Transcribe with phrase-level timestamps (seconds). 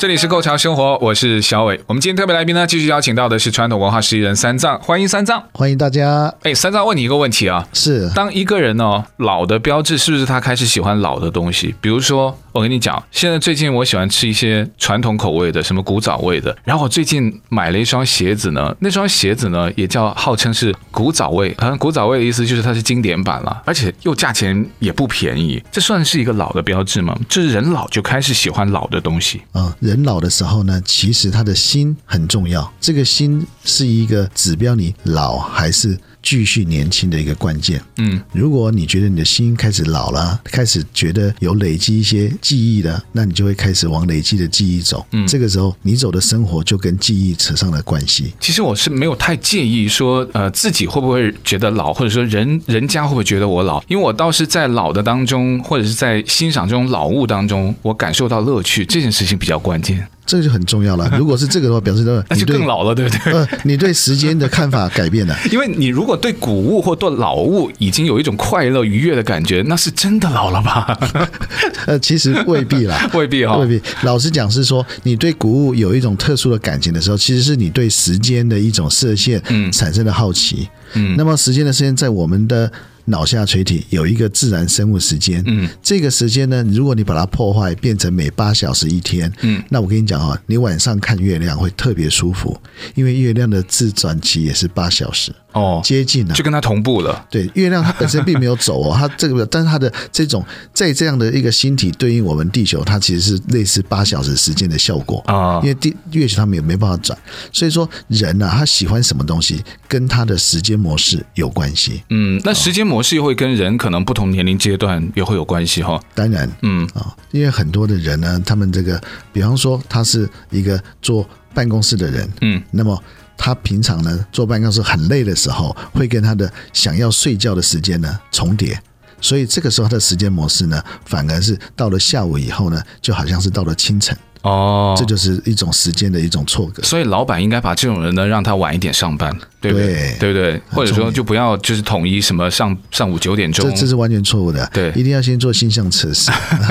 [0.00, 1.78] 这里是《Go 潮生活》，我是小伟。
[1.86, 6.32] 我们今天特别来宾呢，继续邀请到的是传统文化十一人三藏，欢迎三藏，欢迎大家。
[6.42, 11.74] 哎，三藏问你一个问题啊，是当一个人呢、哦、老的标志，是不是他开始喜欢老的东西？
[11.82, 16.56] 比如说，我跟你讲，现在最近我喜欢吃一些传统口味的，什么古早味的。
[16.64, 25.62] 然后我最近买了一双鞋子呢，那双鞋子呢也叫号称是古早味，好像古早味的意思就是它是经典版了，而且又价钱也不便宜。
[25.70, 27.16] 这算是一个老的标志吗？
[27.28, 29.74] 就是人老就开始喜欢老的东西啊。
[29.80, 32.72] 人老的时候呢，其实他的心很重要。
[32.80, 48.32] 这个心是一个指标，你老还是继续年轻的一个关键，嗯，如果你觉得你的心开始老了，开始觉得有累积一些记忆的，那你就会开始往累积的记忆走，嗯，这个时候你走的生活就跟记忆扯上了关系。
[48.38, 60.06] 其实我是没有太介意说，呃，自己会不会觉得老，或者说人人家会不会觉得我老，因为我倒是在老的当中，或者是在欣赏这种老物当中，我感受到乐趣，这件事情比较关键。
[60.30, 61.10] 这个就很重要了。
[61.18, 63.32] 如果是这个的话，表示说那就更老了，对不对？
[63.32, 65.36] 呃，你对时间的看法改变了。
[65.50, 70.96] 因为你如果对古物或对老物已经有一种快乐愉悦的感觉，那是真的老了吧？
[71.86, 73.82] 呃，其实未必啦，未必哈、哦，未必。
[74.02, 79.42] 老实讲是说，你对古物有一种特殊的感情的时候，其实是你对时间的一种射线
[79.72, 80.68] 产生的好奇。
[80.92, 82.70] 嗯，那么时间的射线在我们的。
[83.10, 92.58] 脑下垂体有一个自然生物时间，嗯，这个时间呢，如果你把它破坏，变成每八小时一天，嗯，那我跟你讲啊，你晚上看月亮会特别舒服，
[92.94, 95.34] 因为月亮的自转期也是八小时。
[95.52, 97.26] 哦，接近了，就跟它同步了。
[97.30, 105.60] 对，月亮它本身并没有走哦， 它这个，但是它的这种在这样的一个星体对应我们地球，它其实是类似八小时时间的效果啊。
[105.62, 107.18] 因为地月球它们也没办法转，
[107.52, 112.02] 所以说人啊，他喜欢什么东西，跟他的时间模式有关系。
[112.10, 116.00] 嗯，那时间模式会跟人可能不同年龄阶段也会有关系哈。
[116.14, 119.00] 当然，嗯啊，因为很多的人呢，他们这个，
[119.32, 123.02] 比方说他是一个坐办公室的人，嗯，那么。
[123.42, 128.78] 他平常呢，坐办公室很累的时候，会跟他的想要睡觉的时间呢重叠，
[129.18, 134.14] 所以这个时候他的时间模式呢，反而是到了下午以后呢，就好像是到了清晨。
[134.42, 136.82] 哦，这就是一种时间的一种错觉。
[136.82, 139.30] 所以老板应该把这种人呢，让他晚一点上班，
[139.60, 139.86] 对不对？
[139.86, 140.60] 对，对不对？
[140.70, 144.68] 或者说就不要就是统一什么上上午九点钟，这这是完全错误的。
[144.72, 146.30] 对，一定要先做心象测试，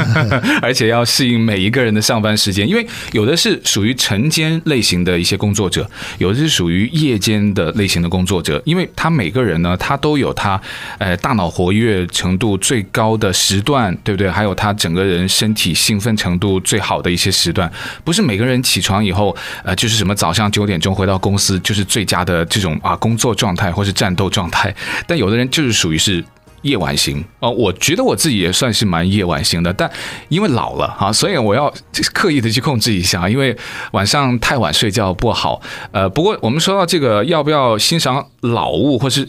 [0.63, 5.88] 而且要适应每一个人的上班时间，因为有的是属于晨间类型的一些工作者，
[6.18, 10.59] 有的是属于夜间的类型的工作者，因为他每个人呢，他都有他
[10.97, 14.28] 呃大脑活跃程度最高的时段，对不对？
[14.28, 17.59] 还有他整个人身体兴奋程度最好的一些时段。
[18.03, 24.74] 不是每个人起床以后，呃，就是什么早上九点钟回到公司就是最佳的这种啊工作状态或是战斗状态，
[25.08, 26.24] 但有的人就是属于是
[26.62, 27.50] 夜晚型哦。
[27.50, 29.90] 我觉得我自己也算是蛮夜晚型的，但
[30.28, 31.74] 因为老了啊，所以我要
[32.14, 33.58] 刻意的去控制一下，因为
[33.91, 35.62] 晚上太晚睡觉不好。
[35.91, 39.28] 呃，不过我们说到这个，要不要欣赏老物或是？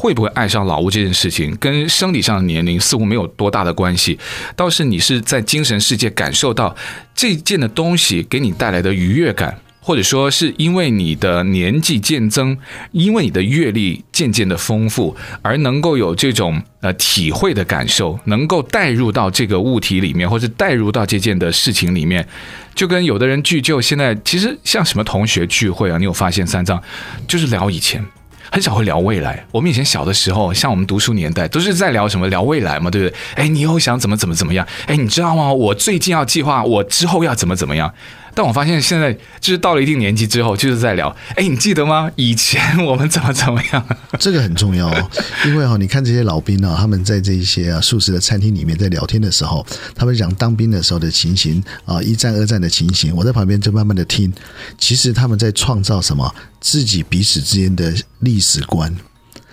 [0.00, 4.18] 会不会爱上老屋这件事情，跟生理上的年龄似乎没有多大的关系，
[4.56, 6.74] 倒是你是在精神世界感受到
[7.14, 12.56] 这件的东西给你带来的愉悦感，或者说是因为你的年纪渐增，
[12.92, 22.26] 因为你的阅历渐渐的丰富，而能够有这种呃体会的感受，能够带入到这个物体里面，或者带入到这件的事情里面，
[22.74, 26.82] 就跟有的人聚旧，现在其实像什么同学聚会啊，你有发现三藏
[27.28, 28.02] 就是聊以前。
[28.50, 29.44] 很少会聊未来。
[29.52, 32.28] 我们以前小的时候，像我们读书年代，都是在聊什么？
[32.28, 33.14] 聊未来嘛，对不对？
[33.36, 34.66] 哎，你以后想怎么怎么怎么样？
[34.86, 35.52] 哎，你知道吗？
[35.52, 37.92] 我最近要计划我之后要怎么怎么样。
[38.34, 41.14] 但我发现现在就是到了一定年纪之后，就是在聊。
[41.36, 42.10] 哎，你记得吗？
[42.16, 43.86] 以前我们怎么怎么样？
[44.18, 45.10] 这个很重要哦，
[45.46, 54.32] 因为哈，你看这些老兵啊，他们在这些啊素食的餐厅里面在聊天的时候，他们讲当兵的时候的情形啊，一战、二战的情形，我在旁边就慢慢的听。
[54.78, 56.34] 其实他们在创造什么？
[56.60, 58.94] 自己彼此之间的历史观，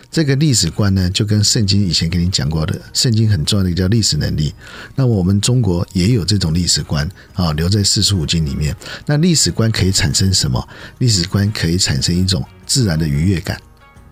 [0.09, 4.53] 这个历史观呢，就跟圣经以前跟你讲过的，圣经很重要的一个叫历史能力。
[4.95, 8.75] 那我们中国也有这种历史观啊，留在四书五经里面。
[9.05, 10.67] 那历史观可以产生什么？
[10.97, 13.61] 历史观可以产生一种自然的愉悦感，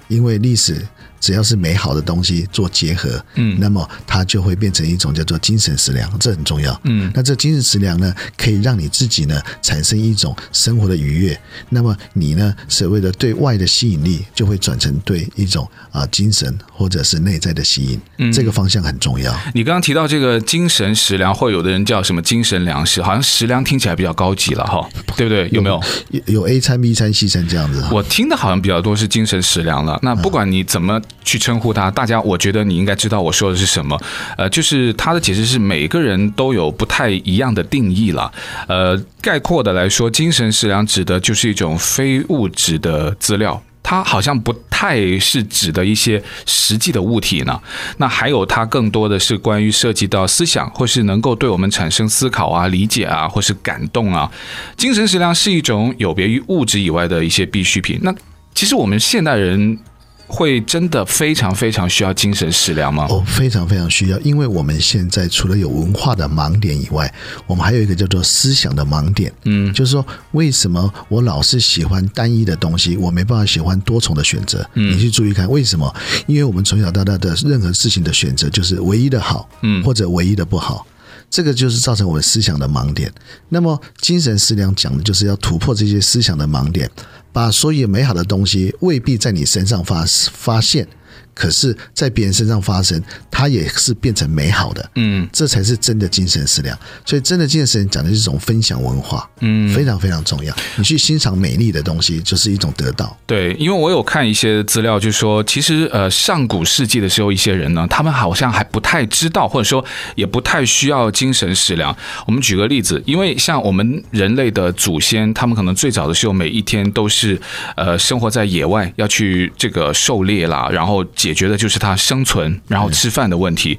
[0.08, 0.86] 因为历史
[1.26, 6.80] 只要是美好的东西做结合，嗯，那么它就会变成一种叫做精神食粮，这很重要。
[6.84, 19.36] 嗯，那这精神食粮呢，可以让你自己呢产生一种生活的愉悦，那么你呢所谓的对外的吸引力就会转成对一种啊精神或者是内在的吸引，嗯，这个方向很重要。
[19.56, 24.88] 你刚刚提到这个精神食粮，或有的人叫什么精神粮食，好像食粮听起来比较高级了哈，
[25.18, 25.50] 对不对？
[25.52, 25.82] 有没有？
[26.12, 27.84] 有，有 A 餐 B 餐 C 餐这样子？
[27.92, 29.98] 我听的好像比较多是精神食粮了。
[30.04, 34.00] 那不管你怎么去称呼它，大家我觉得你应该知道我说的是什么。
[34.38, 38.32] 呃，就是它的解释是每个人都有不太一样的定义了。
[38.68, 43.62] 呃，概括的来说，精神食粮指的就是一种非物质的资料。
[43.82, 47.60] 它好像不太是指的一些实际的物体呢。
[47.98, 54.32] 那还有它更多的是关于涉及到思想，或是能够对我们产生思考啊、理解啊，或是感动啊。
[54.76, 58.00] 精神食粮是一种有别于物质以外的一些必需品。
[58.02, 58.14] 那
[58.56, 59.80] 其实我们现代人。
[60.28, 63.06] 会真的非常非常需要精神食粮吗？
[63.10, 67.14] 哦，非常非常需要，因为我们现在除了有文化的盲点以外，
[67.46, 69.32] 我们还有一个叫做思想的盲点。
[69.44, 74.68] 嗯，就是说，为什么我老是喜欢单一的东西，我没办法喜欢多重的选择？
[74.74, 75.94] 嗯，你去注意看，为什么？
[76.26, 80.86] 因为我们从小到大的任何事情的选择就是唯一的好，嗯，或者唯一的不好，
[81.30, 83.12] 这个就是造成我们思想的盲点。
[83.50, 86.90] 那么，精神食粮讲的就是要突破这些思想的盲点。
[87.36, 90.88] 把所有美好的东西未必在你身上发发现。
[91.34, 96.78] 可是，在别人身上发生，它也是变成美好的，嗯，这才是真的精神食粮。
[97.06, 100.56] 所以，真的精神食粮讲的是一种分享文化，嗯，非常非常重要。
[100.78, 103.18] 你去欣赏美丽的东西，就是一种得到。
[103.26, 109.84] 对，因为我有看一些资料，就是说，其实呃，上古世纪的时候，一些人呢，他们好像还不太知道，或者说
[110.16, 111.94] 也不太需要精神食粮。
[112.26, 117.38] 我们举个例子，因为像我们人类的祖先，他们可能最早的时候，每一天都是
[117.76, 121.05] 呃生活在野外，要去这个狩猎啦，然后。
[121.16, 123.78] 解决的就是他生存，然后吃饭的问题。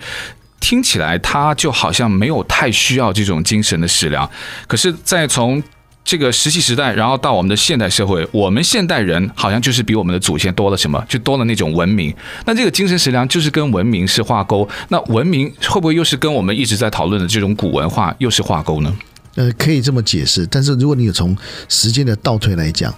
[0.59, 4.29] 听起来他就好像没有太需要这种精神的食粮。
[4.67, 5.63] 可是，在从
[6.03, 12.13] 这个石器时代，然后到我们的现代社会，我们现代人好像就是比我们的祖先多了什么，就多了那种文明。
[12.47, 14.69] 那这个精神食粮就是跟文明是挂钩。
[14.89, 18.97] 那文明会不会又是跟我们一直在讨论的这种古文化又是挂钩呢？
[19.35, 20.47] 呃，可以这么解释。
[20.47, 21.37] 但是如果你有从
[21.69, 22.93] 时间的倒退来讲。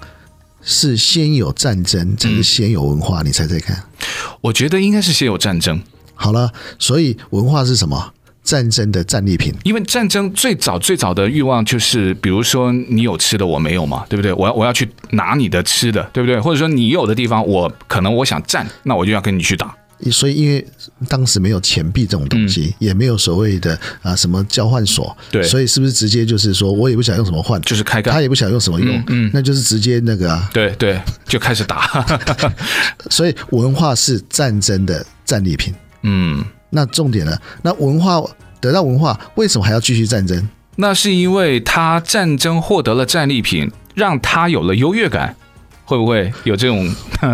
[0.62, 3.22] 是先有战争，才是先有文化？
[3.22, 3.82] 嗯、你猜猜看？
[4.40, 5.80] 我觉得应该是先有战争。
[6.14, 8.12] 好了，所以文化是什么？
[8.42, 9.54] 战争的战利品。
[9.62, 14.32] 因为战争最早最早的欲望就是，比如说你有吃的我没有嘛，对不对？
[14.32, 16.40] 我要我要去拿你的吃的，对不对？
[16.40, 19.74] 或者说你有的地方我可能我想占，那我就要跟你去打。
[20.10, 20.64] 所以，因为
[21.08, 32.06] 当时没有钱币这种东西，嗯、也没有所谓的啊什么交换所，对，所以是不是直接就是说我也不想用什么换，就是开干，他也不想用什么用，嗯，嗯那就是直接那个啊，对对，就开始打。
[33.10, 37.36] 所以文化是战争的战利品，嗯，那重点呢？
[37.62, 38.22] 那文化
[38.60, 40.48] 得到文化，为什么还要继续战争？
[40.76, 45.34] 那是因为他战争获得了战利品，让他有了优越感。
[45.88, 46.86] 会不会有这种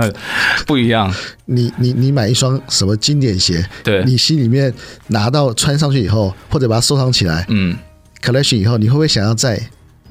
[0.64, 1.12] 不一样？
[1.46, 3.68] 你你你买一双什么经典鞋？
[3.82, 4.72] 对，你心里面
[5.08, 7.76] 拿到穿上去以后，或者把它收藏起来，嗯
[8.22, 9.60] ，collection 以后，你会不会想要再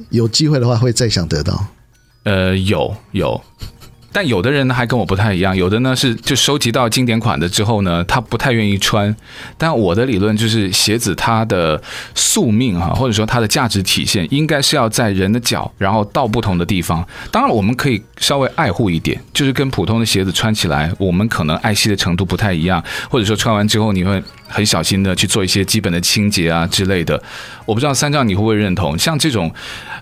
[0.10, 1.68] 有机会的话，会再想得到？
[2.24, 3.42] 呃，有有。
[4.14, 9.14] 但有的人呢还跟我不太一样，有的呢是就收集到经典款的之后呢，他不太愿意穿。
[9.58, 11.82] 但我的理论就是，鞋子它的
[12.14, 17.06] 宿命哈，或者说它的价值体现，应该是要在人的脚，然后到不同的地方。
[17.32, 24.22] 当然，我们可以稍微爱护一点，就是跟普通的鞋子穿起来，我们可能爱惜的程度不太一样，或者说穿完之后你会
[24.54, 27.22] 很小心的去做一些基本的清洁啊之类的。
[27.66, 29.52] 我不知道三丈你会不会认同，像这种。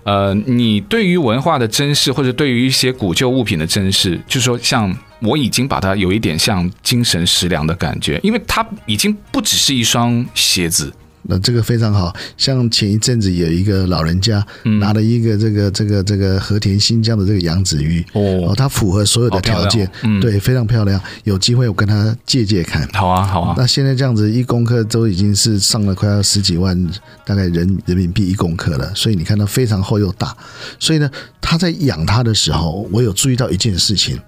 [0.04, 10.92] 呃，你对于文化的珍视，或者对于一些古旧物品的珍视，就是说，像我已经把它有一点像精神食粮的感觉，因为它已经不只是一双鞋子。
[11.24, 14.44] 那这个非常好，像前一阵子有一个老人家
[14.80, 21.00] 拿了一个这个这个这个和田新疆的这个羊脂玉哦，它符合所有的条件，嗯，对，非常漂亮。
[21.24, 22.88] 有机会我跟他借借看。
[22.92, 23.54] 好啊，好啊。
[23.56, 26.76] 那现在这样子一公克都已经是上了快要十几万，
[27.24, 28.92] 大概人人民币一公克了。
[28.94, 30.36] 所以你看它非常厚又大。
[30.80, 31.10] 所以呢，
[31.40, 34.18] 他在养它的时候，我有注意到一件事情，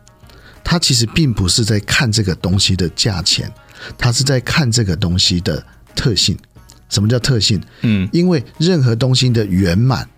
[0.63, 3.51] 他其实并不是在看这个东西的价钱，
[3.99, 5.65] 他是在看这个东西的
[5.97, 6.39] 特性。
[6.89, 7.61] 什么叫特性？
[7.83, 10.09] 嗯，因为任何东西的圆满，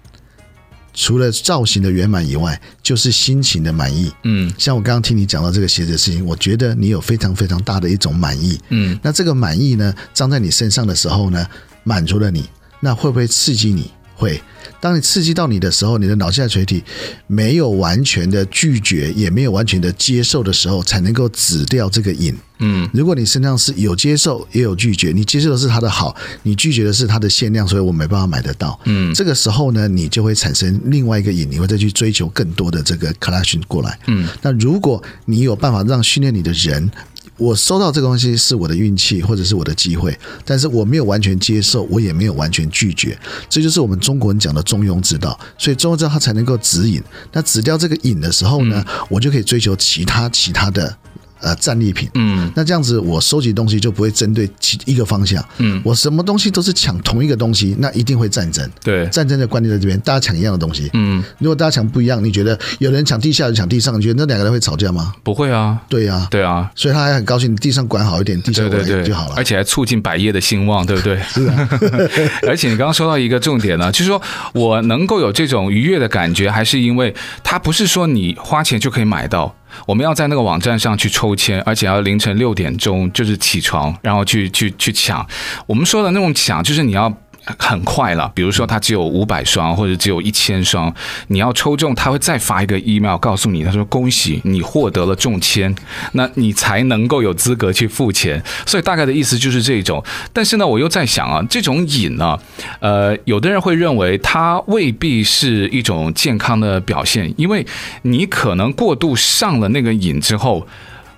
[0.92, 4.12] 除了造型的圆满以外，就是心情的满意。
[4.24, 8.58] 嗯，像我刚刚听你讲到这个鞋子的事情，我觉得你有非常非常大的一种满意。
[8.70, 11.46] 嗯，那这个满意呢，装在你身上的时候呢，
[11.84, 12.48] 满足了你，
[12.80, 13.90] 那会不会刺激你？
[14.14, 14.40] 会。
[14.86, 16.80] 当你刺激到你的时候，你的脑下垂体
[17.26, 22.32] 没有完全的拒绝，也没有完全的接受的时候，才能够止掉这个瘾。
[22.60, 26.14] 嗯，如果你身上是有接受也有拒绝，你接受的是它的好，
[26.44, 28.78] 你拒绝的是它的限量，所以我没办法买得到。
[28.84, 33.98] 嗯，这个时候呢，你就会产生另外一个瘾，你会再去追求更多的这个 collection 过来。
[34.06, 36.88] 嗯，那如果你有办法让训练你的人。
[37.36, 43.18] 我收到这个东西是我的运气，或者是我的机会，但是我没有完全接受，我也没有完全拒绝，
[43.48, 45.38] 这就是我们中国人讲的中庸之道。
[45.58, 47.02] 所以中庸之道它才能够指引。
[47.32, 50.96] 那指掉这个引的时候呢，我就可以追求其他其他的。
[51.40, 65.12] 呃，战利品，嗯，那这样子我收集东西就不会针对其一个方向，嗯，我什么东西都是抢同一个东西，那一定会战争，对，战争的观念在这边，大家抢一样的东西，嗯，如果大家抢不一样，你觉得有人抢地下，有人抢地上，你觉得那两个人会吵架吗？
[65.22, 71.20] 不会啊，对呀，对啊，所以他还很高兴，地上管好一点，地下管好就好了，而且还促进百业的兴旺，对不对？
[71.28, 71.68] 是啊，
[72.48, 74.20] 而且你刚刚说到一个重点呢，就是说
[74.54, 77.14] 我能够有这种愉悦的感觉，还是因为
[77.44, 79.54] 它不是说你花钱就可以买到。
[79.84, 85.26] 我们要在那个网站上去抽签，而且要凌晨六点钟就是起床，然后去去去抢。
[85.66, 87.12] 我们说的那种抢，就是你要。
[87.58, 90.92] 很快了，比如说他只有五百双或者只有一千双，
[91.28, 95.74] 你要抽中，他会再发一个 email 告诉你，他说恭喜你获得了中签，
[96.12, 98.42] 那你才能够有资格去付钱。
[98.66, 100.02] 所以大概的意思就是这种。
[100.32, 102.38] 但是呢，我又在想啊，这种瘾呢，
[102.80, 107.64] 呃，有的人会认为它未必是一种健康的表现，因为
[108.02, 110.66] 你可能过度上了那个瘾之后。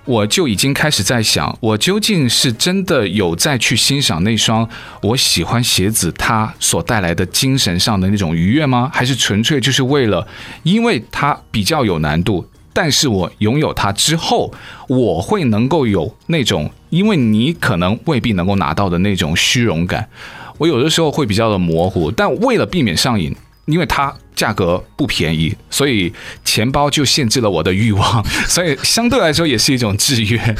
[0.09, 4.67] 我就已经开始在想，我究竟是真的有在去欣赏那双
[5.03, 8.89] 我喜欢鞋子它所带来的精神上的那种愉悦吗？
[8.91, 10.27] 还是纯粹就是为了，
[10.63, 14.51] 因为它比较有难度，但是我拥有它之后，
[14.87, 20.09] 我会能够有那种，因为你可能未必能够拿到的那种虚荣感。
[20.57, 23.35] 我有的时候会比较的模糊，但为了避免上瘾。
[23.65, 26.13] 因为它价格不便宜，所以
[26.45, 30.55] 钱包就限制了我的欲望，所以相对来说也是一种制约。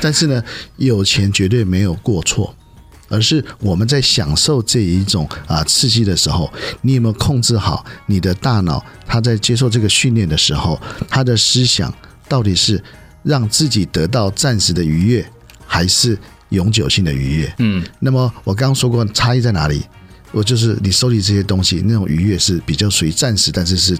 [0.00, 0.42] 但是呢，
[0.78, 2.52] 有钱绝对没有过错，
[3.08, 8.84] 而是我们在享受这一种啊刺激的时候，你有没有控制好你的大脑？
[9.06, 10.76] 他在接受这个训练的时候，
[11.08, 11.94] 他的思想
[12.28, 12.82] 到底是
[13.22, 15.24] 让自己得到暂时的愉悦，
[15.68, 16.18] 还是
[16.48, 17.54] 永久性的愉悦？
[17.58, 19.84] 嗯，那么我刚刚说过，差异在哪里？
[20.32, 23.96] 我就是你收集这些东西，那种愉悦是比较属于暂时，但是是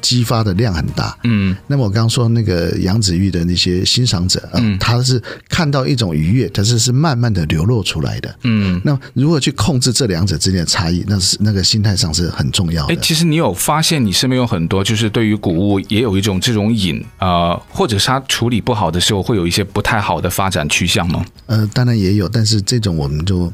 [0.00, 1.18] 激发的量很大。
[1.24, 8.34] 嗯，那么我刚刚说那个杨子玉的那些欣赏者啊，嗯，他是看到一种愉悦，但是是慢慢的流露出来的。
[8.44, 12.94] 嗯，那如何去控制这两者之间的差异，那是那个心态上是很重要的。
[12.94, 21.24] 哎，其实你有发现你身边有很多就是对于谷物也有一种这种瘾啊，呃，或者是他处理不好的时候会有一些不太好的发展趋向吗？
[21.46, 23.52] 呃，当然也有，但是这种我们就。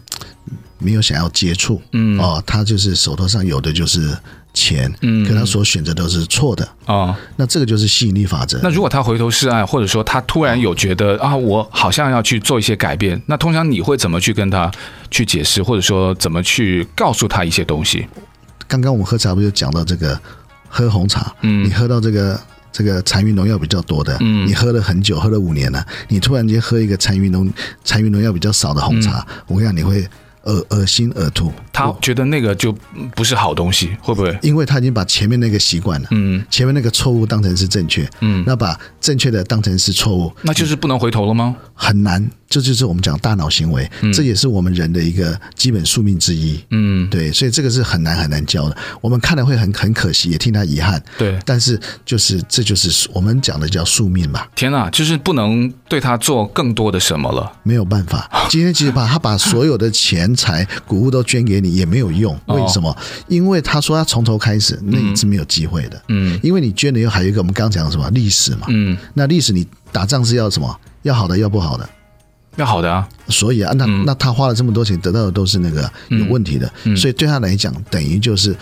[0.78, 4.16] 没有想要接触，嗯，哦，他就是手头上有的就是
[4.52, 8.61] 钱，嗯，可他所选择都是错的，哦，那这个就是吸引力法则。
[8.62, 14.71] 那如果他回头是岸，或者说他突然有觉得啊，我好像要去做一些改变，那通常你会怎么去跟他
[15.11, 18.06] 去解释，或者说怎么去告诉他一些东西？
[18.68, 20.18] 刚刚我们喝茶不就讲到这个
[20.68, 22.40] 喝红茶，嗯，你喝到这个
[22.73, 27.50] 这个残余农药比较多的，嗯，你喝了很久，喝了五年了，你突然间喝一个残余农
[27.85, 30.06] 残余农药比较少的红茶，嗯，我跟你讲，你会。
[30.47, 32.73] 恶恶心呕吐，他觉得那个就
[33.15, 34.38] 不是好东西，会不会？
[34.43, 41.55] 因为他已经把前面那个习惯了，嗯，前面那个错误当成是正确，嗯，那把正确的当成是错误，那就是不能回头了吗？
[41.75, 48.76] 很难，这就是我们讲大脑行为，这也是我们人的一个基本宿命之一，嗯，对，所以这个是很难很难教的。
[49.00, 54.49] 我们看了会很很可惜，也替他遗憾，对，但是就是这就是我们讲的叫宿命吧。
[54.55, 58.31] 天哪，就是不能对他做更多的什么了，没有办法。
[58.49, 62.91] 今天即使把他把所有的钱财谷物都捐给你也没有用，为什么？
[62.91, 62.97] 哦、
[63.29, 66.00] 因为他说他从头开始，那你是没有机会的。
[66.09, 68.67] 嗯，因为你捐了又还有一个我们刚刚讲的什么历史嘛。
[68.69, 70.75] 嗯，那历史你打仗是要什么？
[71.03, 71.88] 要好的，要不好的？
[72.57, 73.09] 要好的啊。
[73.29, 76.71] 所以啊，那那他花了这么多钱，得到的都是那个有问题的。
[76.97, 78.55] 所以对他来讲，等于就是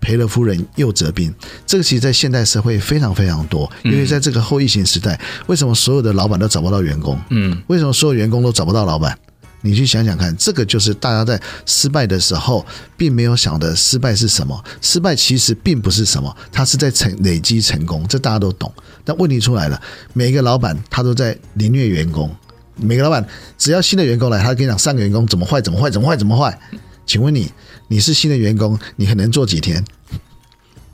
[0.00, 1.34] 赔了夫人又折兵。
[1.66, 7.18] 这个其实，在现代社会非常非常多，因为在这个后疫情时代，为什么所有的老板都找不到员工？
[7.30, 9.18] 嗯，为什么所有员工都找不到老板？
[9.62, 12.64] 你去想想看，这个就是大家在失败的时候，
[12.96, 14.64] 并没有想的失败是什么。
[14.80, 18.72] 失败其实并不是什么，它是在成累积成功，这大家都懂。
[19.04, 19.80] 但问题出来了，
[20.12, 22.30] 每一个老板他都在凌虐员工。
[22.76, 26.58] 每个老板只要新的员工来，他跟你讲上个员工怎么坏，怎么坏，怎么坏，怎么坏。
[27.06, 27.50] 请问你，
[27.88, 29.84] 你是新的员工，你还能做几天？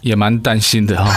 [0.03, 1.11] 也蛮担心的哈，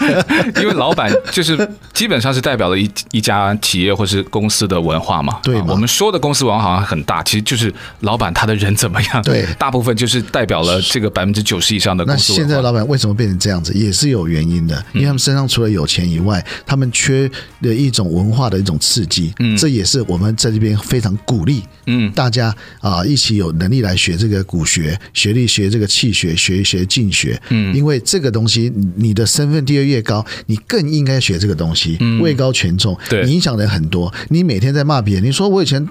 [0.60, 1.56] 因为老板就是
[1.92, 5.40] 基本上是代表了一一家企业或是公司的文化嘛。
[5.42, 9.22] 对，我们说的公司文化好像很大，其实就是老板他的人怎么样。
[9.22, 12.34] 对，大部分就是代表了这个百分之九十以上的公司。
[12.34, 17.30] 那现在老板为什么变成这样子，也是有原因的，因为他们身上除了有钱以外，他们缺
[17.62, 19.32] 的一种文化的一种刺激。
[19.38, 27.40] 嗯，这也是我们在这边非常鼓励，嗯，大家啊一起有能力来学这个古学，学历学这个气学，学一学进学。
[27.48, 28.25] 嗯，因为这个。
[28.26, 31.96] 这个东西，你的身份地位越高，你更应该学这个东西。
[32.20, 34.12] 位高权重，对，你影响人很多。
[34.30, 35.88] 你每天在骂别人，你说我以前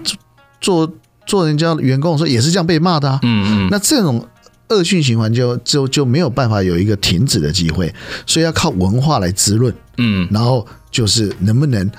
[0.59, 0.91] 做
[1.25, 3.17] 做人家员工的时候也是这样被骂的啊。
[3.23, 4.27] 嗯嗯，那这种
[4.67, 7.93] 恶性循环就就就没有办法有一个停止的机会，
[8.25, 9.73] 所以要靠文化来滋润。
[9.97, 11.89] 嗯，然后就是能不能。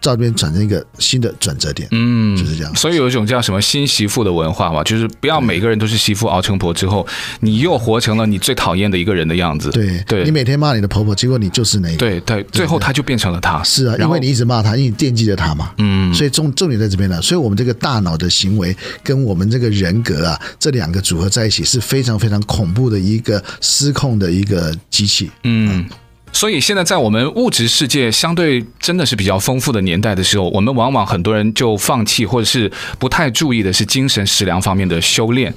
[0.00, 2.74] 照这边转成一个新的转折点，嗯，就是这样。
[2.74, 7.06] 所以有一种叫什么新媳妇的文化嘛，就是不要每个人都是媳妇熬成婆之后，
[7.40, 9.70] 你又活成了你最讨厌的一个人的样子。
[9.70, 11.96] 对，对，你每天骂你的婆婆，结果你就是那个。
[11.96, 13.62] 对对，最后他就变成了他。
[13.62, 15.72] 是啊，因为你一直骂他，因为你惦记着他嘛。
[15.78, 16.12] 嗯。
[16.14, 17.20] 所以重重点在这边了。
[17.20, 25.30] 所以我们这个大脑的行为跟我们这个人格啊，这两个组合在一起是非常非常恐怖的一个失控的一个机器。
[25.44, 25.84] 嗯。
[26.32, 35.52] 所以现在在我们物质世界相对真的是比较丰富的年代的时候，我们往往很多人就放弃或者是不太注意的是精神食粮方面的修炼，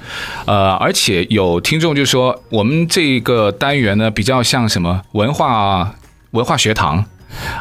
[0.46, 5.96] 呃，而且有听众就说我们这个单元呢比较像什么文化
[6.32, 7.06] 文化学堂。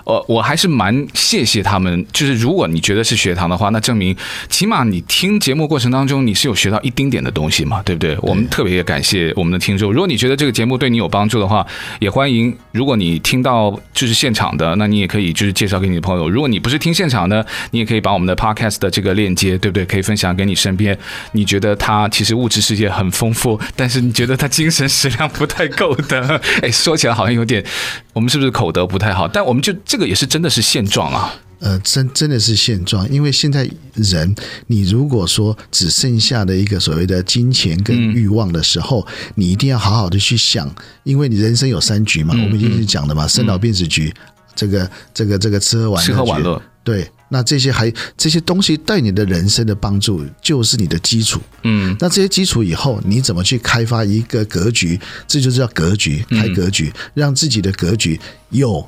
[0.05, 2.05] 呃，我还是蛮谢谢他们。
[2.13, 4.17] 就是如果你觉得是学堂的话，那证明
[4.49, 8.17] 起码你听节目过程当中你是有学到一丁点的东西嘛，对不对？
[8.23, 9.93] 我们特别也感谢我们的听众。
[9.93, 11.67] 如果你觉得这个节目对你有帮助的话，
[11.99, 12.57] 也欢迎。
[12.73, 16.31] 如果你听到就是现场的，那你也可以就是介绍给你的朋友。
[16.31, 19.85] 如果你不是听现场的，你也可以把我们的 podcast 的这个链接，对不对？
[19.85, 20.97] 可以分享给你身边
[21.33, 26.41] 你觉得他其实物质世界很丰富，但是你觉得他精神食粮不太够的。
[26.63, 27.65] 哎，说起来好像有点，
[28.13, 29.27] 我们是不是口德不太好？
[29.27, 29.64] 但我们。
[29.65, 34.35] 就这个也是真的是现状啊，呃，真真的是现状，因为现在人，
[34.67, 40.71] 你如果说只剩下的一个所谓的金钱跟欲望的时候，嗯、你一定要好好的去想，
[41.05, 58.87] 因为你人生有三局嘛，嗯、我们已经是讲的嘛，生老病死局，嗯、这个这个这个吃喝玩乐，吃喝玩乐，对，那这些还这些东西对你的人生的帮助就是你的基础，嗯，那这些基础以后你怎么去开发一个格局，这就叫格局，开格局，嗯、让自己的格局有。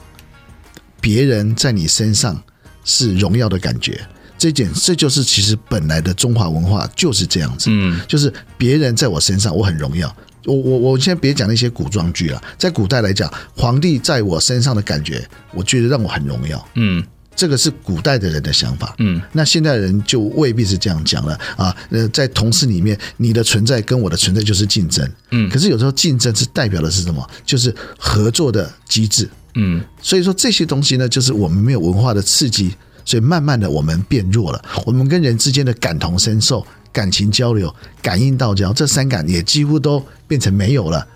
[1.07, 2.37] 别人在你身上
[2.83, 4.01] 是荣耀的感觉，
[4.37, 10.13] 这点这就是其实本来的中华文化就是这样子，嗯，就是别人在我身上我很荣耀。
[10.47, 17.01] 我我我现在别讲那些古装剧了，在古代来讲，皇帝在我身上的感觉，我觉得让我很荣耀，嗯，
[17.37, 21.39] 这个是古代的人的想法，嗯，那现代人就未必是这样讲了。
[21.57, 21.77] 啊。
[21.91, 27.25] 呃，在同事里面，你的存在跟我的存在就是竞争，嗯，可是有时候竞争是代表的是什么？
[27.45, 29.31] 就是合作的机制。
[29.57, 34.65] 嗯，所以说这些东西呢，就是我们没有文化的刺激，所以慢慢的我们变弱了。
[34.85, 41.07] 我们跟人之间的感同身受、感情交流、感应道交，这三感也几乎都变成没有了。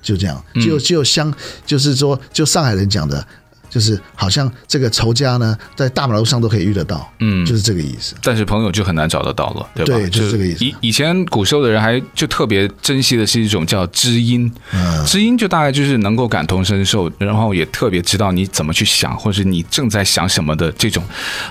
[0.00, 1.34] 就这样，就就像
[1.66, 3.26] 就是说，就上海人讲的。
[3.68, 8.14] 就是好像这个仇家呢，在大马路上都可以遇得到，嗯，就是这个意思。
[8.22, 9.94] 但是朋友就很难找得到了，对吧？
[9.94, 10.64] 对，就是这个意思。
[10.64, 21.02] 以以前古时候的人还就特别珍惜的是一种叫知音，嗯，知音就大概就是能够感同身受，然后也特别知道你怎么去想，或者是你正在想什么的这种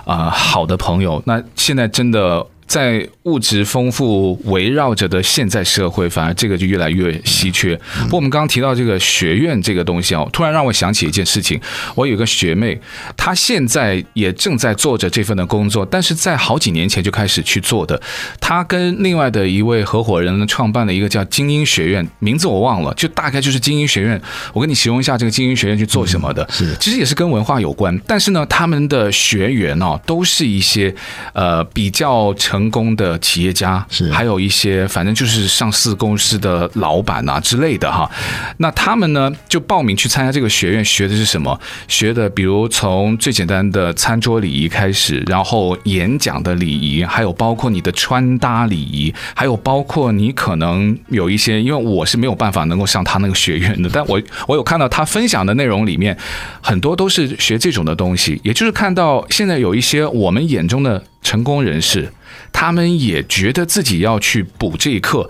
[0.05, 1.21] 啊、呃、好的朋友。
[1.25, 2.45] 那现在真的。
[2.67, 7.75] 在物质丰富围绕着的现在社会，反而这个就越来越稀缺。
[8.03, 11.59] 不过我们刚刚提到这个学院这个东西哦，突然让我想起一件事情。
[11.93, 12.79] 我有个学妹，
[13.17, 18.01] 她现在也正在做着这份的工作，但是在好几年前就开始去做的。
[18.39, 24.19] 她跟另外的一位合伙人呢，创办了一个叫精英学院，名字我忘了，就大概就是精英学院。
[24.53, 30.95] 我跟你形容一下这个精英学院去做什么的，是其实也是跟文化有关，但是呢，他们的学员哦，都是一些
[31.33, 32.33] 呃比较。
[32.37, 38.09] 成功的企业家是，还有一些反正就是上市公司的老板啊之类的哈。
[38.57, 41.59] 那他们呢就报名去参加这个学院，学的是什么？
[41.87, 56.17] 学的比如从最简单的餐桌礼仪开始，然后演讲的礼仪，还有包括你的穿搭礼仪，还有包括你可能有一些，因为我是没有办法能够上他那个学院的，但我我有看到他分享的内容里面
[56.61, 62.11] 很多都是学这种的东西，也就是看到现在有一些我们眼中的成功人士。
[62.51, 65.29] 他们也觉得自己要去补这一课，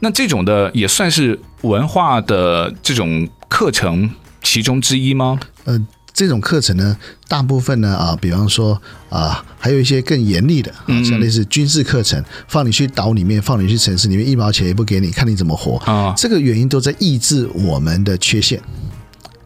[0.00, 4.10] 那这种的也算是文化的这种课程
[4.42, 5.38] 其中之一吗？
[5.64, 6.96] 呃，这种课程呢，
[7.28, 10.72] 大部分呢啊，比方说啊，还有一些更严厉的，
[11.04, 16.14] 像类似军事课程，放你去岛里面，放你去城市里面，一毛钱也不给你，看你怎么活啊。
[16.16, 18.60] 这个原因都在抑制我们的缺陷。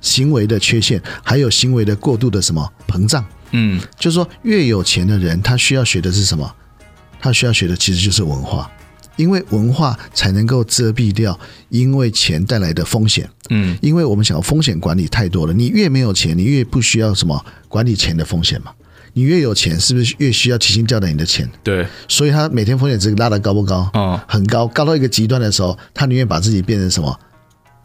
[0.01, 3.25] 行为的缺陷，还有行为的过度的什么膨胀。
[3.53, 6.53] 嗯，就是说，越有钱的人，他需要学的是什么？
[7.23, 8.71] 他需要学的其实就是文化，
[9.17, 11.39] 因为文化才能够遮蔽掉
[11.71, 13.27] 因为钱带来的风险。
[13.49, 18.73] 嗯，因为我们想要风险管理太多了，你越没有钱，你越不需要什么管理钱的风险嘛。
[19.15, 21.49] 你越有钱，是不是越需要提心吊胆你的钱？
[21.63, 23.89] 对，所以他每天风险值拉得高不高？
[23.95, 27.15] 嗯，很高，高到一个极端的时候，他宁愿把自己变成什么？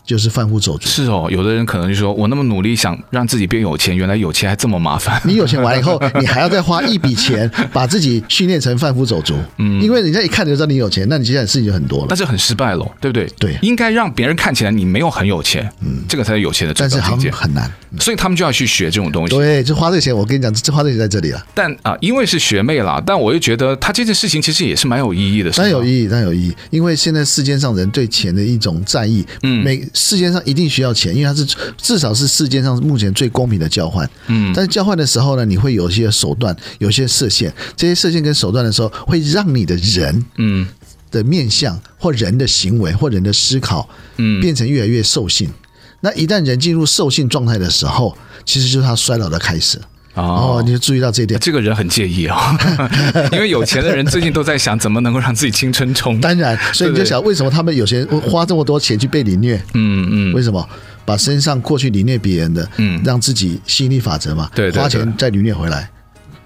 [0.08, 0.88] 就是贩夫走卒。
[0.88, 5.22] 是哦，有的人可能就说，我那么努力想让自己变有钱，原来有钱还这么麻烦。
[5.28, 9.36] 你有钱完了以后，你还要再花一笔钱把自己训练成贩夫走卒。
[9.58, 12.06] 嗯，因为人家一看就知道你有钱，那你接下来事情就很多了。
[12.08, 13.28] 但是很失败了，对不对？
[13.38, 17.10] 对，应该让别人看起来你没有很有钱，嗯，这个才是有钱的最高境界。
[17.10, 19.36] 但是很难，所以他们就要去学这种东西。
[19.36, 20.16] 对，就花这个钱。
[20.16, 21.46] 我跟你讲，这花这个钱在这里了。
[21.54, 25.52] 但啊，因为是学妹啦，但我又觉得她这件事情其实也是蛮有意义的。
[25.52, 26.56] 当然有意义，当然有意义。
[26.70, 30.68] 因为现在世间上人对钱的一种在意，嗯，每世界上一定。
[30.68, 34.08] 需要钱，因为它是至少是世界上目前最公平的交换。
[34.28, 37.52] 嗯，但是交换的时候呢，你会有一些手段，有一些设限。
[37.76, 40.68] 这些设限跟手段的时候，会让你的人，嗯，
[41.10, 45.50] 的面相或人的行为或人的思考，嗯，变成越来越兽性。
[46.02, 49.80] 那一旦人进入兽性状态的时候，其实就是他衰老的开始。
[50.18, 52.36] 哦，你就注意到这一点，这个人很介意哦，
[53.32, 56.20] 因为有钱的人最近都在想怎么能够让自己青春充。
[56.20, 59.56] 当然，所以你就想为什么他们有钱花这么多钱去被凌虐？
[59.76, 60.68] 嗯嗯，为什么？
[61.06, 65.90] 把身上过去凌虐别人的，嗯，让自己吸引力法则嘛，对，花钱再凌虐回来。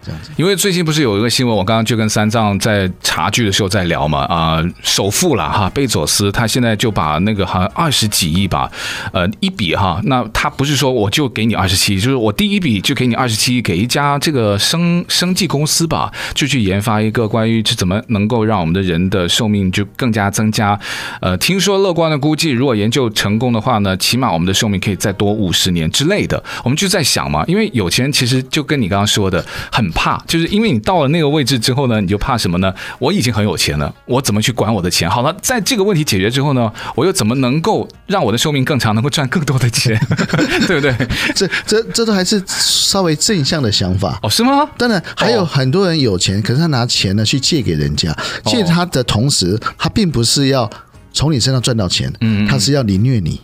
[0.04, 8.72] 这样子，因为最近不是有一个新闻，我刚刚就跟三藏在茶具的时候在聊嘛，啊、首富了哈，贝佐斯他现在就把那个好像二十几亿吧，
[9.14, 20.80] 呃，一笔哈，那他不是说我就给你二十七亿，就是我第一笔就给你二十七亿，给一家这个生生技公司吧，就去研发一个关于这怎么能够让我们的人的寿命就更加增加，
[21.22, 29.91] 呃，听说乐观的估计，如果研究成功的话呢，起码我们的寿命可以再多五十年之类的，我们就在想嘛，因为有钱其实就跟你刚刚说的很。
[29.92, 32.74] 怕，就是因为你到了那个位置之后呢，你就怕什么呢？
[33.00, 35.10] 我已经很有钱了，我怎么去管我的钱？
[35.10, 40.00] 好了，在这个问题解决之后呢，我又怎么能够让我的寿命更长，能够赚更多的钱？
[40.68, 40.96] 对不对？
[41.36, 44.30] 这、这、这都还是稍微正向的想法哦？
[44.30, 44.68] 是吗？
[44.78, 50.70] 当然，还有很多人有钱，可是他拿钱呢去借给人家，借他的同时，他并不是要
[51.14, 53.40] 从你身上赚到钱，嗯，他是要凌虐你。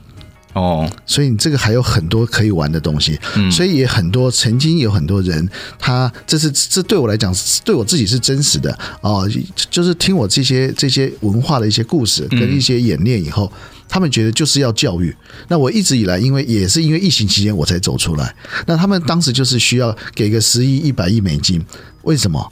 [0.58, 7.32] 哦，所以你这个还有很多可以玩的东西，嗯，所以也很多曾经有很多人，他这是这对我来讲，
[7.64, 9.30] 对我自己是真实的哦，
[9.70, 13.52] 就是听我这些这些文化的一些故事跟一些演练以后，
[13.88, 15.16] 他们觉得就是要教育。
[15.48, 18.34] 那我一直以来，因为也是因为疫情期间我才走出来，
[18.66, 21.64] 那他们当时就是需要给个十亿、一百亿美金，
[22.02, 22.52] 为什么？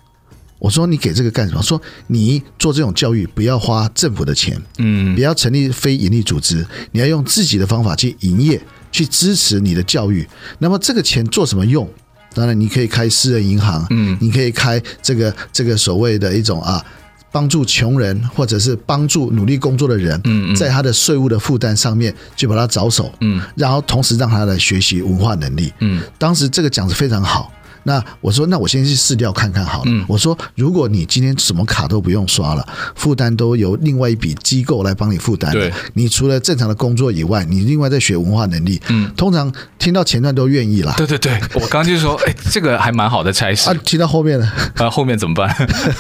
[0.58, 1.62] 我说你给这个干什么？
[1.62, 8.60] 说你做这种教育不要花政府的钱，嗯，不要成立非盈利组织，你要用自己的方法去营业，
[8.92, 10.28] 去支持你的教育。
[10.60, 11.88] 那么这个钱做什么用？
[12.34, 16.84] 当然你可以开私人银行，嗯，你可以开这个这个所谓的一种啊，
[17.32, 27.52] 帮助穷人或者是帮助努力工作的人，嗯，在他的税务的负担上面去把他着手，嗯，然后同时让他来学习文化能力，嗯，当时这个讲的非常好。
[27.86, 29.86] 那我说，那我先去试掉看看好了。
[29.86, 35.52] 嗯，我说，如果你今天什么卡都不用刷了，负担都由另外一笔机构来帮你负担。
[35.54, 38.82] 对，你除了正常的工作以外，你另外在学文化能力。
[38.90, 40.94] 嗯，通常听到前段都愿意啦。
[40.98, 43.70] 对对对，我刚刚就说，哎，这个还蛮好的差事。
[43.70, 45.56] 啊，听到后面呢， 啊，后面怎么办？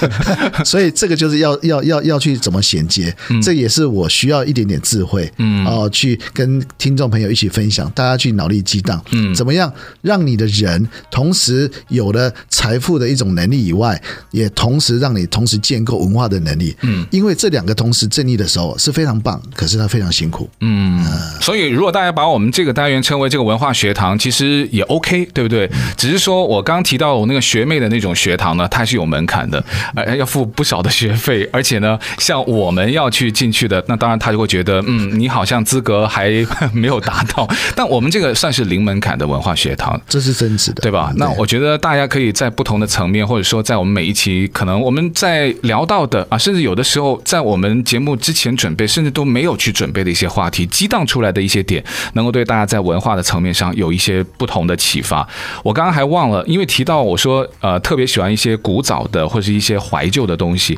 [0.65, 9.71] 所以这个就是要要要要去怎么衔接，嗯，这也是我需要一点点智慧，嗯，哦，去跟听众朋友一起分享，大家去脑力激荡，嗯，怎么样
[10.02, 11.71] 让你的人同时。
[11.89, 12.33] 有的
[12.65, 14.01] 财富的一种能力以外，
[14.32, 16.75] 也同时让你同时建构文化的能力。
[16.82, 20.49] 嗯，因为这两个同时正义的时候是非常棒，可是它非常辛苦。
[20.62, 21.06] 嗯，
[21.39, 25.69] 所以如果大家把我们这个单元称为这个文化学堂，其实也 OK，对不对？
[25.95, 29.63] 只是说我刚刚提到我那个学妹的那种学堂呢，它是有门槛的，
[29.95, 36.32] 呃，要付不少的学费，而且呢，像我们要去进去的，那当然他就会觉得，嗯，你好像资格还
[36.73, 37.47] 没有达到。
[37.75, 41.13] 但我们这个算是零门槛的文化学堂，这是真实的，对吧？
[41.15, 41.75] 那我觉得。
[41.78, 55.28] 大家可以在不同的层面，或者说在我们每一期可能我们在聊到的啊，甚至有的时候在我们节目之前准备，甚至都没有去准备的一些话题，激荡出来的一些点，能够对大家在文化的层面上有一些不同的启发。
[55.63, 60.78] 我刚刚还忘了，因为提到我说呃特别喜欢一些古早的或是一些怀旧的东西。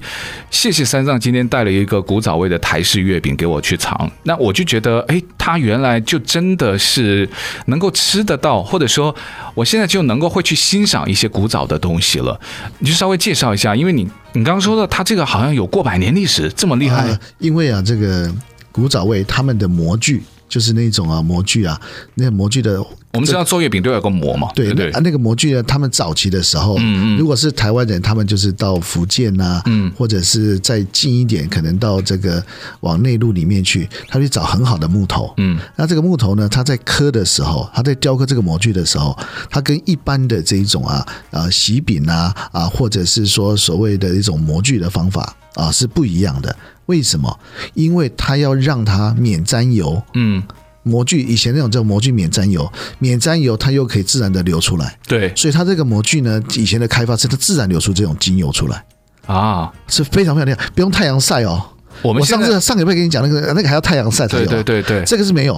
[0.52, 7.30] 谢谢三藏今天带了一个古早味的台式月饼给我去尝，那我就觉得哎，它原来就真的是
[7.68, 9.16] 能够吃得到，或者说
[9.54, 10.98] 我现在就能够会去欣赏。
[11.08, 12.40] 一些古早的东西了，
[12.80, 14.04] 你就稍微介绍一下，因为你
[14.34, 17.20] 你刚刚说的，它这个好像有过百年历史，这么厉害。
[17.40, 18.34] 因为啊，这个
[18.72, 21.80] 古早味他们的模具就是那种啊模具啊，
[22.16, 22.84] 那个模具的。
[23.14, 32.44] 我们知道做月饼都有个模嘛，对对对啊，那个模具呢，他们早期的时候，嗯嗯，如果是台湾人，他们就是到福建呐，嗯，或者是再近一点，可能到这个
[32.82, 39.18] 往内陆里面去，他去找很好的木头，嗯，那这个木头呢，他在刻的时候，他在雕刻这个模具的时候，
[39.50, 46.56] 它跟一般的这一种啊啊喜饼啊啊，或者是说所谓的一种模具的方法啊是不一样的。
[46.88, 47.40] 为什么？
[47.74, 50.44] 因为它要让它免沾油，嗯。
[50.84, 52.66] 模具以前那种叫模具免沾油，
[52.98, 54.98] 免沾油它又可以自然的流出来。
[55.06, 58.86] 对，所以它这个模具呢，以前的开发是它自然流出这种精油出来
[59.26, 61.62] 啊，是非常非常厉害，不用太阳晒哦。
[62.02, 65.56] 我们我上次上个礼拜跟你讲那个那个还要太阳晒才有，对对对对，这个是没有，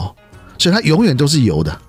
[0.57, 1.79] 所以它永远都是油的。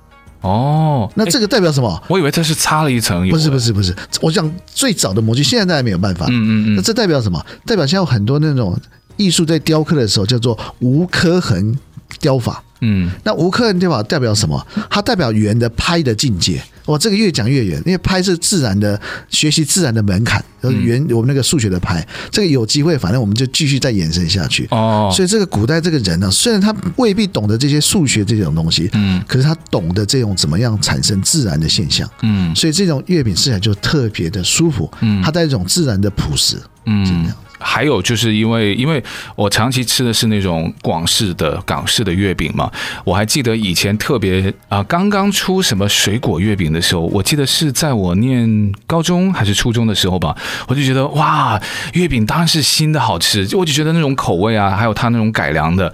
[0.42, 2.02] 哦，那这个代表什么？
[2.08, 3.34] 我以为它是擦了一层油。
[3.34, 6.26] 不是不是不是，我讲最早的模具现在大家没有办法。
[6.28, 7.42] 嗯嗯嗯，那这代表什么？
[7.64, 8.78] 代表现在有很多那种
[9.20, 11.78] 艺术在雕刻的时候叫做无刻痕
[12.18, 12.64] 雕法。
[12.80, 14.66] 嗯，那无刻痕雕法代表什么？
[14.88, 16.62] 它代表圆的拍的境界。
[16.86, 20.42] 哇，这个越讲越远，因为拍是自然的学习，自然的门槛。
[20.62, 24.66] 圆，我们那个数学的拍，这个有机会，反正我们就继续再延伸下去。
[24.70, 32.08] 哦，所以这个古代这个人呢，虽然他未必懂得这些数学这种东西，嗯，可是他懂得这种怎么样产生自然的现象。
[32.22, 34.90] 嗯，所以这种月饼吃起来就特别的舒服。
[35.00, 36.56] 嗯，它带一种自然的朴实。
[36.84, 37.34] 嗯，这样。
[37.62, 39.02] 还有就是因为，因为
[39.36, 42.69] 我长期吃的是那种广式的港式的月饼嘛，
[43.04, 50.36] 我还记得以前特别啊，刚刚出什么水果月饼的时候，我记得是在我念高中还是初中的时候吧，
[50.68, 51.60] 我就觉得哇，
[51.94, 55.92] 月饼当然是新的好吃，就我就觉得那种口味啊，还有它那种改良的，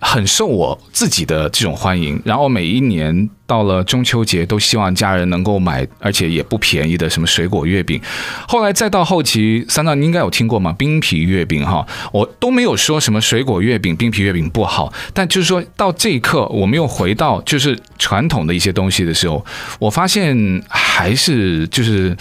[0.00, 3.28] 很受我自己的这种欢迎，然后每一年。
[3.46, 8.00] 到了中秋节，都希望家人能够买，而且也不便宜的什么水果月饼。
[8.48, 10.74] 后来再到后期，三藏你应该有听过吗？
[10.78, 19.44] 冰皮月饼哈，我都没有说什么水果月饼、冰皮月饼不好，但就是说到这一刻，我们又回到就是传统的一些东西的时候，
[19.78, 22.16] 我发现还是就是，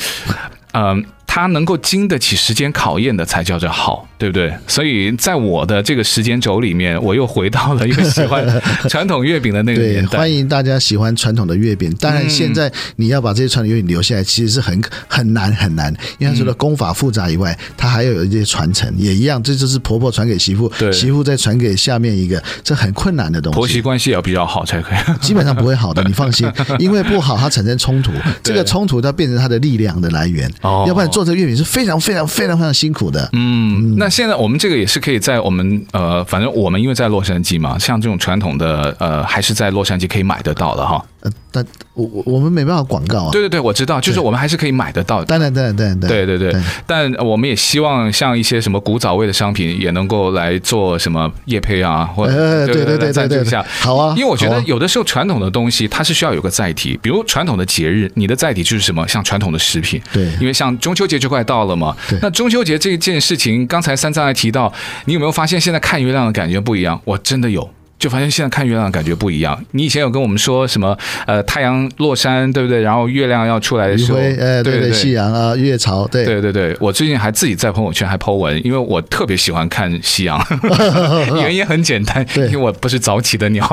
[0.73, 1.03] 嗯、呃。
[1.33, 4.53] 它能够经得起时间考验的才叫做好，对不对？
[4.67, 8.45] 所以在我的这个时间轴里面，我又回到了一个喜欢
[8.87, 10.09] 传统月饼的那个年代。
[10.11, 11.91] 对，欢迎大家喜欢传统的月饼。
[11.99, 15.91] 当然，现在你要把这些传统月饼留下来，其实是很很难很难。
[16.19, 19.41] 因为除了功法复杂以外，它还要有一些传承，也一样。
[19.41, 23.55] 这就是婆婆传给媳妇，对媳妇再传给下面一个，这很困难的东西。
[23.55, 24.97] 婆媳关系要比较好才可以。
[25.19, 28.11] 基本上不会好的，你放心， 因为不好它产生冲突，
[28.43, 30.51] 这个冲突它变成它的力量的来源。
[30.61, 31.21] 哦，要不然做。
[31.21, 33.29] 做这个月饼是非常非常非常非常辛苦的。
[33.33, 41.03] 嗯，那现在我们这个也是可以在我们呃，反正我们因为在洛杉矶嘛，像这种传统的呃，还是在洛杉矶可以买得到的哈。
[41.21, 43.29] 呃，但我我我们没办法广告啊。
[43.31, 45.25] 对对对，我知道，就是我们还是可以买得到的。
[45.25, 46.53] 当然当然当然对对对。
[46.85, 53.63] 但我们也希望像一些什么古早味的商品也能够来做什么叶配啊，或者对对对赞助一下。
[53.79, 59.07] 好啊，因为我觉得有的时候传统的东西它是需要有个载体，比如传统的节日，你的载体就是什么？
[59.07, 60.01] 像传统的食品。
[60.11, 61.95] 对，因为像中秋节就快到了嘛。
[62.09, 62.17] 对。
[62.21, 64.71] 那中秋节这件事情，刚才三藏还提到，
[65.05, 66.99] 你有没有发现现在看月亮的感觉不一样？
[67.05, 67.69] 我真的有。
[68.01, 69.63] 就发现现在看月亮感觉不一样。
[69.73, 70.97] 你以前有跟我们说什么？
[71.27, 72.81] 呃，太阳落山，对不对？
[72.81, 76.75] 然后月亮要出来的时候，呃，对对，夕阳啊，月潮，对对对对。
[76.79, 80.43] 我最近还自己在朋友圈还 po 文，因为我特别喜欢看夕阳。
[81.37, 83.67] 原因很简单，因为我不是早起的鸟，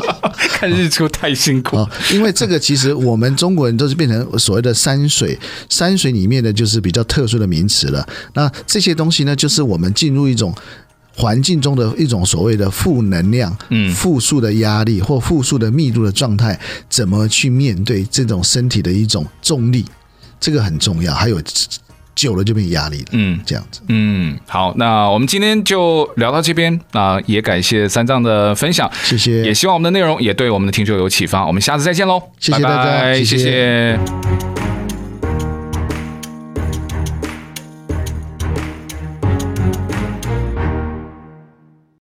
[0.48, 1.86] 看日出太辛苦。
[2.14, 8.06] 因为这个其实我们中国人都是变成所谓的山水，山水里面的就是比较特殊的名词了。
[8.32, 10.54] 那这些东西呢，就是我们进入一种。
[11.16, 19.84] 环境中的一种所谓的负能量、嗯，负数的压力或负数的密度的状态，怎么去面对这种身体的一种重力，
[20.40, 21.14] 这个很重要。
[21.14, 21.40] 还有
[22.14, 31.44] 久了就变压力了，嗯，这样子，嗯，好，那我们今天就聊到这边，那也感谢三藏的分享，谢谢，也希望我们的内容也对我们的听众有启发。
[31.44, 33.38] 我们下次再见喽，谢谢大家，拜拜，谢谢。
[33.38, 34.53] 谢谢。